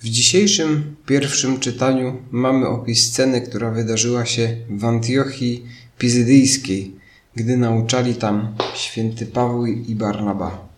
[0.00, 5.66] W dzisiejszym pierwszym czytaniu mamy opis sceny, która wydarzyła się w Antiochii
[5.98, 6.96] Pizydyjskiej,
[7.36, 10.68] gdy nauczali tam święty Paweł i Barnaba.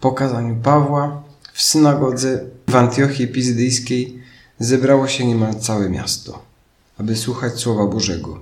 [0.00, 1.22] Po kazaniu Pawła
[1.52, 4.18] w synagodze w Antiochii Pizydyjskiej
[4.58, 6.42] zebrało się niemal całe miasto,
[6.98, 8.40] aby słuchać Słowa Bożego.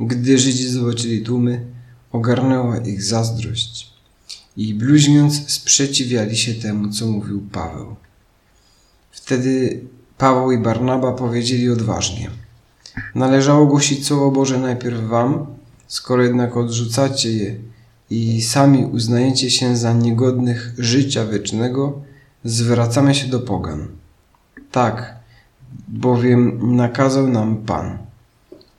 [0.00, 1.64] Gdy Żydzi zobaczyli tłumy,
[2.12, 3.91] ogarnęła ich zazdrość
[4.56, 7.96] i bluźniąc sprzeciwiali się temu, co mówił Paweł.
[9.10, 9.80] Wtedy
[10.18, 12.30] Paweł i Barnaba powiedzieli odważnie:
[13.14, 15.46] Należało głosić Słowo Boże najpierw wam,
[15.86, 17.56] skoro jednak odrzucacie je
[18.10, 22.02] i sami uznajecie się za niegodnych życia wiecznego,
[22.44, 23.88] zwracamy się do pogan.
[24.70, 25.16] Tak,
[25.88, 27.98] bowiem nakazał nam Pan.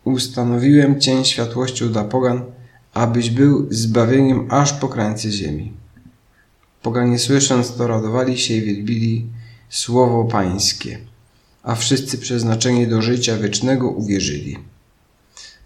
[0.03, 2.41] Ustanowiłem Cię światłością dla pogan,
[2.93, 5.73] abyś był zbawieniem aż po krańce ziemi.
[6.81, 9.25] Poganie słysząc to radowali się i wielbili
[9.69, 10.99] słowo pańskie,
[11.63, 14.57] a wszyscy przeznaczeni do życia wiecznego uwierzyli.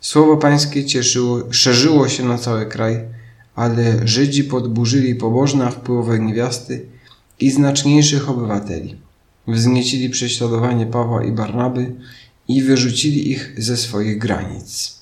[0.02, 3.00] Słowo pańskie cieszyło, szerzyło się na cały kraj,
[3.56, 6.86] ale Żydzi podburzyli pobożne wpływowe niewiasty
[7.40, 8.96] i znaczniejszych obywateli.
[9.48, 11.96] Wzniecili prześladowanie Pawła i Barnaby
[12.48, 14.97] i wyrzucili ich ze swoich granic.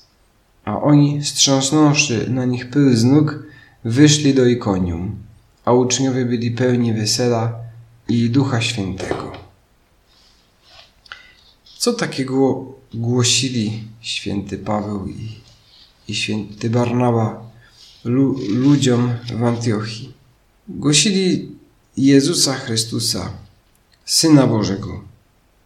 [0.66, 3.42] A oni, strząsnąwszy na nich pył z nóg,
[3.84, 5.16] wyszli do Ikonium,
[5.64, 7.58] a uczniowie byli pełni wesela
[8.08, 9.32] i Ducha Świętego.
[11.78, 12.64] Co takiego
[12.94, 15.28] głosili święty Paweł i,
[16.08, 17.50] i święty Barnaba
[18.04, 20.12] lu, ludziom w Antiochii?
[20.68, 21.50] Głosili
[21.96, 23.32] Jezusa Chrystusa,
[24.04, 25.04] Syna Bożego.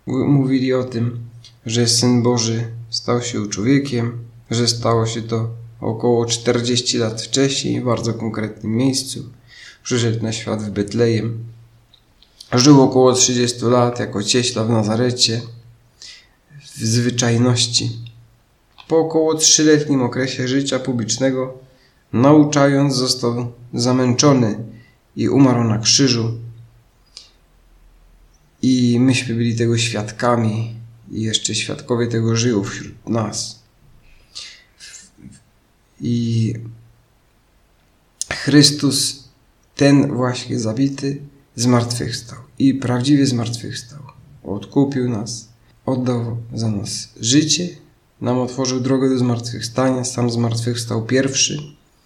[0.06, 1.18] Mówili o tym,
[1.66, 7.84] że Syn Boży stał się człowiekiem, że stało się to około 40 lat wcześniej w
[7.84, 9.24] bardzo konkretnym miejscu.
[9.82, 11.44] Przyszedł na świat w Betlejem.
[12.52, 15.40] Żył około 30 lat jako cieśla w Nazarecie,
[16.76, 17.90] w zwyczajności.
[18.88, 21.58] Po około trzyletnim okresie życia publicznego,
[22.12, 24.58] nauczając, został zamęczony
[25.16, 26.32] i umarł na krzyżu.
[28.62, 30.74] I myśmy byli tego świadkami,
[31.12, 33.59] i jeszcze świadkowie tego żyją wśród nas.
[36.00, 36.54] I
[38.32, 39.24] Chrystus,
[39.76, 41.20] ten właśnie zabity,
[41.56, 42.38] zmartwychwstał.
[42.58, 43.98] I prawdziwie zmartwychwstał.
[44.44, 45.48] Odkupił nas,
[45.86, 47.68] oddał za nas życie,
[48.20, 51.58] nam otworzył drogę do zmartwychwstania, sam zmartwychwstał pierwszy,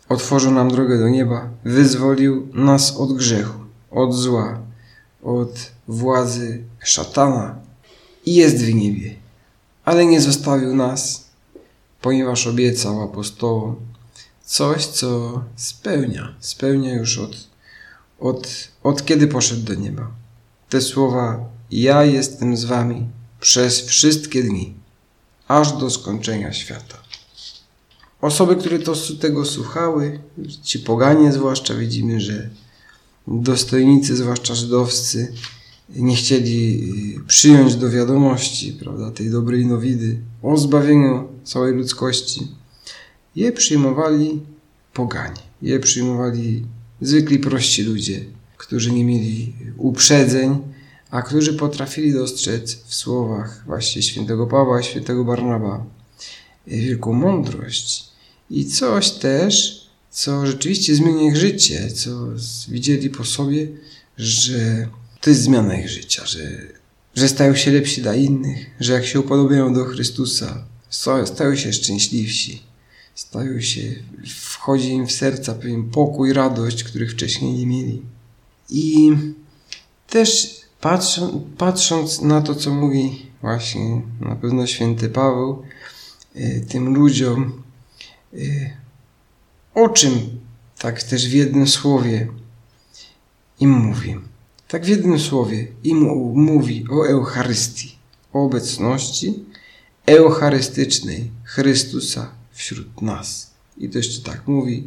[0.09, 4.61] otworzył nam drogę do nieba, wyzwolił nas od grzechu, od zła,
[5.22, 7.59] od władzy szatana
[8.26, 9.15] i jest w niebie.
[9.84, 11.25] Ale nie zostawił nas,
[12.05, 13.77] ponieważ obiecał apostołom
[14.45, 17.37] coś, co spełnia, spełnia już od,
[18.21, 20.11] od, od kiedy poszedł do nieba.
[20.69, 23.07] Te słowa: Ja jestem z wami
[23.41, 24.75] przez wszystkie dni,
[25.49, 26.99] aż do skończenia świata.
[28.21, 30.21] Osoby, które to, tego słuchały,
[30.63, 32.51] ci poganie zwłaszcza, widzimy, że
[33.27, 35.35] dostojnicy, zwłaszcza żydowscy,
[35.89, 36.84] nie chcieli
[37.19, 42.49] y, przyjąć do wiadomości prawda, tej dobrej nowidy o zbawieniu całej ludzkości.
[43.37, 44.41] Je przyjmowali
[44.93, 46.65] poganie, je przyjmowali
[47.00, 48.25] zwykli prości ludzie,
[48.56, 50.59] którzy nie mieli uprzedzeń,
[51.11, 55.84] a którzy potrafili dostrzec w słowach właśnie świętego Pawła, świętego Barnaba
[56.67, 58.05] wielką mądrość
[58.50, 62.11] i coś też, co rzeczywiście zmienia ich życie, co
[62.69, 63.69] widzieli po sobie,
[64.17, 64.89] że
[65.25, 66.41] to jest zmiana ich życia, że,
[67.15, 70.67] że stają się lepsi dla innych, że jak się upodobają do Chrystusa,
[71.25, 72.62] stają się szczęśliwsi,
[73.15, 73.83] stają się,
[74.41, 78.03] wchodzi im w serca pewien pokój, radość, których wcześniej nie mieli.
[78.71, 79.12] I
[80.09, 80.61] też
[81.59, 85.62] patrząc, na to, co mówi właśnie na pewno święty Paweł
[86.37, 87.62] y, tym ludziom,
[88.35, 88.71] y,
[89.75, 90.41] o czym
[90.79, 92.29] tak też w jednym słowie
[93.61, 94.17] im mówi.
[94.69, 95.99] Tak w jednym słowie im
[96.35, 97.94] mówi o Eucharystii,
[98.33, 99.35] o obecności
[100.06, 103.50] eucharystycznej Chrystusa wśród nas.
[103.79, 104.85] I to jeszcze tak mówi,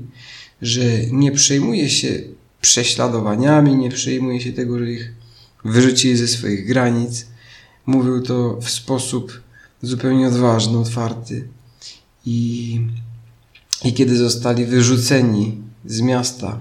[0.62, 0.82] że
[1.12, 2.22] nie przejmuje się
[2.62, 5.14] prześladowaniami, nie przejmuje się tego, że ich
[5.66, 7.28] wyrzucili ze swoich granic.
[7.86, 9.42] Mówił to w sposób
[9.82, 11.48] zupełnie odważny, otwarty.
[12.26, 12.82] I,
[13.84, 16.60] i kiedy zostali wyrzuceni z miasta,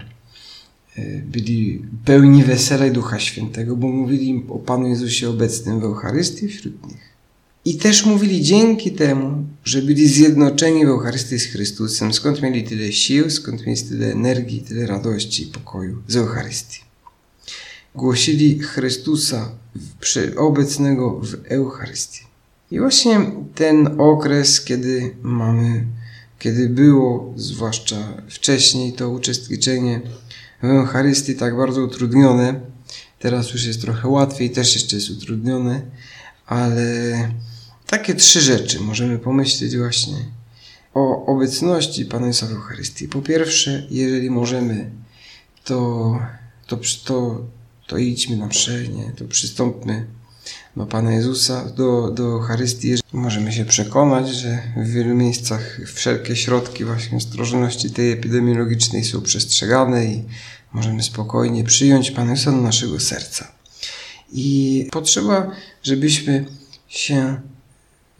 [1.26, 6.48] byli pełni wesela i Ducha Świętego, bo mówili im o Panu Jezusie obecnym w Eucharystii
[6.48, 7.16] wśród nich.
[7.64, 12.92] I też mówili dzięki temu, że byli zjednoczeni w Eucharystii z Chrystusem, skąd mieli tyle
[12.92, 16.80] sił, skąd mieli tyle energii, tyle radości i pokoju z Eucharystii.
[17.94, 19.52] głosili Chrystusa
[20.36, 22.20] obecnego w Eucharystii.
[22.70, 23.20] I właśnie
[23.54, 25.84] ten okres, kiedy mamy,
[26.38, 30.00] kiedy było, zwłaszcza wcześniej, to uczestniczenie
[30.70, 32.60] Eucharystii tak bardzo utrudnione,
[33.18, 35.82] teraz już jest trochę łatwiej, też jeszcze jest utrudnione,
[36.46, 36.84] ale
[37.86, 40.16] takie trzy rzeczy możemy pomyśleć właśnie
[40.94, 43.08] o obecności Pana Jezusa w Eucharystii.
[43.08, 44.90] Po pierwsze, jeżeli możemy,
[45.64, 46.18] to,
[46.66, 47.44] to, to,
[47.86, 49.12] to idźmy na mszę, nie?
[49.16, 50.06] to przystąpmy
[50.76, 52.94] do Pana Jezusa, do, do Eucharystii.
[53.12, 60.04] Możemy się przekonać, że w wielu miejscach wszelkie środki właśnie ostrożności tej epidemiologicznej są przestrzegane
[60.04, 60.24] i
[60.72, 63.52] możemy spokojnie przyjąć Pana Jezusa do naszego serca.
[64.32, 65.50] I potrzeba,
[65.82, 66.44] żebyśmy
[66.88, 67.40] się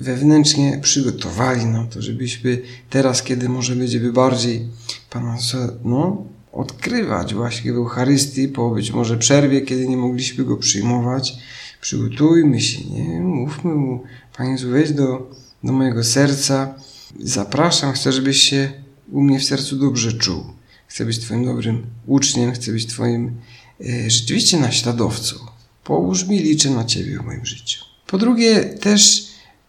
[0.01, 2.59] wewnętrznie przygotowali na to, żebyśmy
[2.91, 4.69] teraz, kiedy może będziemy bardziej
[5.11, 5.37] Pana
[5.85, 11.39] no, odkrywać właśnie w Eucharystii, po być może przerwie, kiedy nie mogliśmy Go przyjmować,
[11.87, 13.21] przygotujmy się, nie?
[13.21, 14.03] Mówmy Mu,
[14.37, 15.31] Panie Jezu, wejdź do,
[15.65, 16.75] do mojego serca,
[17.21, 18.73] zapraszam, chcę, żebyś się
[19.13, 20.45] u mnie w sercu dobrze czuł.
[20.87, 23.33] Chcę być Twoim dobrym uczniem, chcę być Twoim
[23.81, 25.37] e, rzeczywiście naśladowcą.
[25.85, 27.85] Połóż mi, liczę na Ciebie w moim życiu.
[28.07, 29.27] Po drugie, też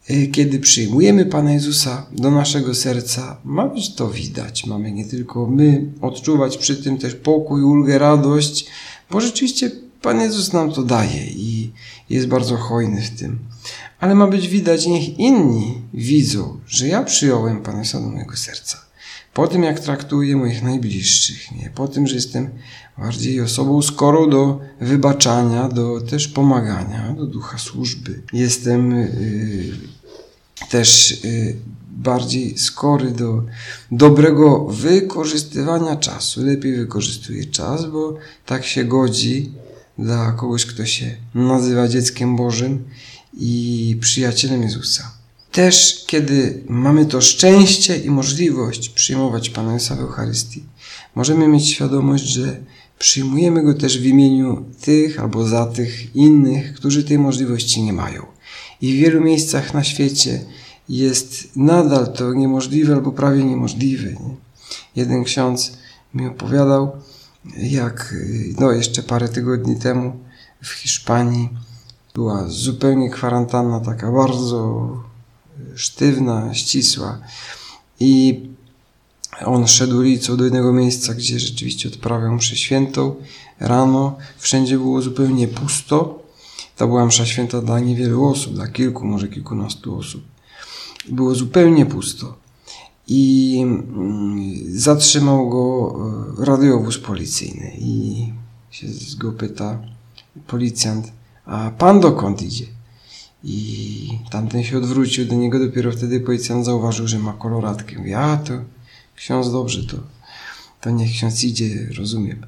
[0.10, 4.66] Y, kiedy przyjmujemy Pana Jezusa do naszego serca, ma być to widać.
[4.66, 8.66] Mamy nie tylko my odczuwać przy tym też pokój, ulgę, radość,
[9.12, 9.72] bo rzeczywiście
[10.02, 11.72] Pan Jezus nam to daje i
[12.09, 13.39] jest bardzo hojny w tym.
[14.00, 18.88] Ale ma być widać, niech inni widzą, że ja przyjąłem Pana Jezusa do mojego serca.
[19.33, 21.71] Po tym, jak traktuję moich najbliższych, nie?
[21.75, 22.50] po tym, że jestem
[22.98, 28.21] bardziej osobą skorą do wybaczania, do też pomagania, do ducha służby.
[28.33, 29.07] Jestem yy,
[30.69, 31.56] też y,
[31.92, 33.44] bardziej skory do
[33.92, 36.45] dobrego wykorzystywania czasu.
[36.45, 38.15] Lepiej wykorzystuje czas, bo
[38.45, 39.51] tak się godzi
[40.00, 42.84] dla kogoś, kto się nazywa dzieckiem Bożym
[43.38, 45.12] i przyjacielem Jezusa.
[45.52, 50.64] Też kiedy mamy to szczęście i możliwość przyjmować Pana Jezusa w Eucharystii,
[51.16, 52.58] możemy mieć świadomość, że
[53.00, 58.26] przyjmujemy Go też w imieniu tych albo za tych innych, którzy tej możliwości nie mają.
[58.82, 60.46] I w wielu miejscach na świecie
[60.90, 64.10] jest nadal to niemożliwe albo prawie niemożliwe.
[64.10, 64.36] Nie?
[64.96, 65.78] Jeden ksiądz
[66.14, 66.92] mi opowiadał,
[67.58, 68.16] jak
[68.60, 70.20] no jeszcze parę tygodni temu
[70.64, 71.50] w Hiszpanii
[72.14, 74.88] była zupełnie kwarantanna, taka bardzo
[75.76, 77.20] sztywna, ścisła.
[78.00, 78.42] I
[79.46, 83.16] on szedł ulicą do jednego miejsca, gdzie rzeczywiście odprawiał mszę świętą.
[83.60, 86.20] Rano wszędzie było zupełnie pusto.
[86.76, 90.24] To była msza święta dla niewielu osób, dla kilku, może kilkunastu osób.
[91.10, 92.36] Było zupełnie pusto.
[93.07, 95.95] I mm, zatrzymał go
[96.42, 98.33] e, radiowóz policyjny i
[98.71, 98.88] się
[99.18, 99.80] go pyta
[100.48, 101.12] policjant,
[101.45, 102.65] a pan dokąd idzie?
[103.44, 107.98] I tamten się odwrócił do niego, dopiero wtedy policjant zauważył, że ma koloratkę.
[107.98, 108.54] Mówi, a to
[109.15, 109.98] ksiądz dobrze, to,
[110.81, 112.45] to niech ksiądz idzie, rozumiem.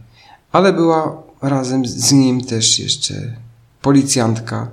[0.51, 3.35] Ale była razem z nim też jeszcze
[3.81, 4.67] policjantka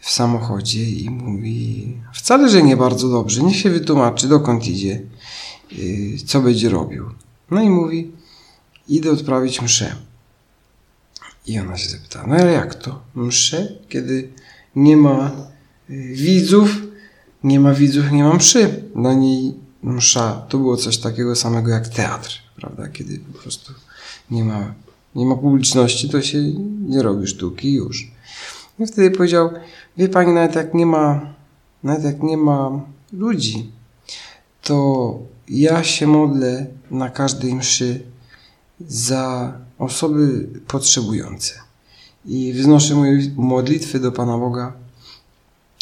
[0.00, 5.02] w samochodzie i mówi, wcale, że nie bardzo dobrze, niech się wytłumaczy, dokąd idzie,
[5.72, 7.10] y, co będzie robił.
[7.50, 8.12] No i mówi,
[8.88, 9.96] idę odprawić mszę.
[11.46, 13.02] I ona się zapyta, no ale jak to?
[13.14, 13.68] Mszę?
[13.88, 14.28] Kiedy
[14.76, 15.30] nie ma
[15.90, 16.82] y, widzów,
[17.44, 18.84] nie ma widzów, nie ma mszy.
[18.96, 22.88] Dla niej msza to było coś takiego samego jak teatr, prawda?
[22.88, 23.72] Kiedy po prostu
[24.30, 24.74] nie ma,
[25.14, 26.38] nie ma publiczności, to się
[26.88, 28.10] nie robi sztuki już.
[28.80, 29.50] I wtedy powiedział,
[29.96, 31.34] wie pani, nawet jak nie ma,
[31.82, 32.80] nawet jak nie ma
[33.12, 33.72] ludzi,
[34.62, 35.18] to
[35.48, 38.00] ja się modlę na każdej mszy
[38.88, 41.54] za osoby potrzebujące.
[42.26, 44.72] I wznoszę moje modlitwy do Pana Boga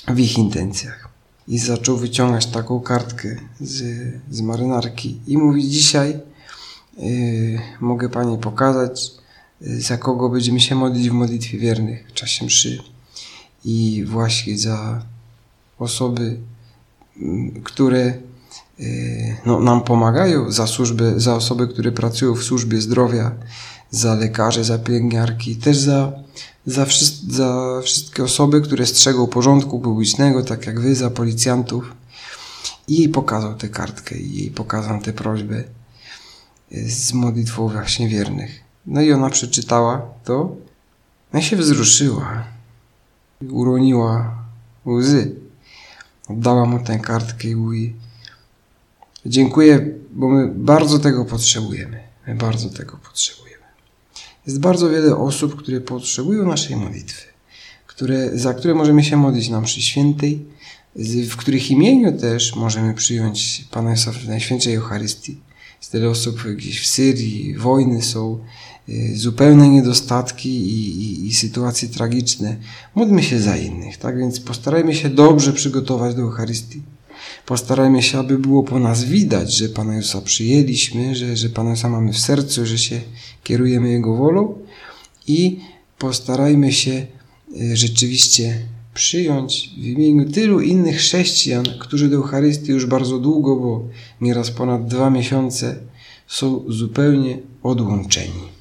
[0.09, 1.09] w ich intencjach.
[1.49, 3.85] I zaczął wyciągać taką kartkę z,
[4.31, 6.21] z marynarki i mówi dzisiaj
[6.99, 9.11] yy, mogę Pani pokazać
[9.61, 12.79] za kogo będziemy się modlić w modlitwie wiernych w czasie mszy
[13.65, 15.03] i właśnie za
[15.79, 16.37] osoby,
[17.23, 18.15] mm, które
[18.81, 23.33] y, no, nam pomagają, za, służbę, za osoby, które pracują w służbie zdrowia,
[23.91, 26.13] za lekarzy, za pielęgniarki, też za,
[26.67, 26.87] za,
[27.29, 31.93] za wszystkie osoby, które strzegą porządku publicznego, tak jak wy, za policjantów.
[32.89, 35.65] I jej pokazał tę kartkę, i jej pokazał tę prośbę
[36.73, 38.68] y, z modlitwą właśnie wiernych.
[38.89, 40.57] No i ona przeczytała to,
[41.33, 42.45] no i się wzruszyła.
[43.51, 44.45] Uroniła
[44.87, 45.35] łzy.
[46.29, 47.95] Oddała mu tę kartkę i mówi
[49.27, 52.01] Dziękuję, bo my bardzo tego potrzebujemy.
[52.27, 53.65] My bardzo tego potrzebujemy.
[54.47, 57.27] Jest bardzo wiele osób, które potrzebują naszej modlitwy,
[57.87, 60.45] które, za które możemy się modlić na mszy świętej,
[61.31, 65.41] w których imieniu też możemy przyjąć Pana Jezusa w Najświętszej Eucharystii.
[65.81, 68.39] Jest tyle osób gdzieś w Syrii, wojny są,
[69.15, 72.57] zupełne niedostatki i, i, i, sytuacje tragiczne.
[72.95, 76.83] Módlmy się za innych, tak więc postarajmy się dobrze przygotować do Eucharystii.
[77.47, 81.89] Postarajmy się, aby było po nas widać, że Pana Jezusa przyjęliśmy, że, że Pana Jezusa
[81.89, 83.01] mamy w sercu, że się
[83.45, 84.55] kierujemy Jego wolą
[85.27, 85.61] i
[85.99, 87.07] postarajmy się
[87.61, 88.59] y, rzeczywiście
[88.95, 93.85] przyjąć w imieniu tylu innych chrześcijan, którzy do Eucharystii już bardzo długo, bo
[94.21, 95.77] nieraz ponad dwa miesiące,
[96.27, 98.58] są zupełnie odłączeni.